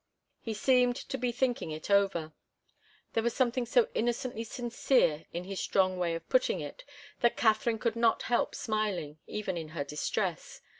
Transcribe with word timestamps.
He 0.39 0.55
seemed 0.55 0.95
to 0.95 1.15
be 1.19 1.31
thinking 1.31 1.69
it 1.69 1.91
over. 1.91 2.33
There 3.13 3.21
was 3.21 3.35
something 3.35 3.67
so 3.67 3.87
innocently 3.93 4.43
sincere 4.43 5.27
in 5.31 5.43
his 5.43 5.59
strong 5.59 5.99
way 5.99 6.15
of 6.15 6.27
putting 6.27 6.59
it 6.59 6.83
that 7.19 7.37
Katharine 7.37 7.77
could 7.77 7.95
not 7.95 8.23
help 8.23 8.55
smiling, 8.55 9.19
even 9.27 9.57
in 9.57 9.67
her 9.77 9.83
distress. 9.83 10.59